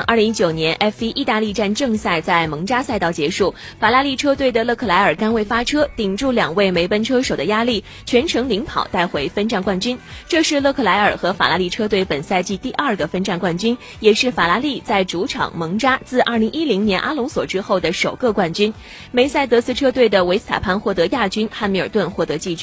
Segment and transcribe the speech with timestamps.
[0.00, 9.98] 二零一九年 F 一意大利站正赛在蒙扎赛道结束，法拉利车队的勒克莱尔甘位发车，顶住两位梅奔车手的压力，全程领跑带回分站冠军。
[10.28, 18.72] 这是勒克莱尔和法拉利车队本赛季第二个分站冠军，也是法拉利在主场蒙扎自二零一零年阿隆索之后的首个冠军。
[19.10, 22.62] 梅赛德斯车队的维斯塔潘获得亚军，汉密尔顿获得季军。